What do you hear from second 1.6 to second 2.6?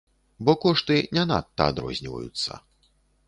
адрозніваюцца.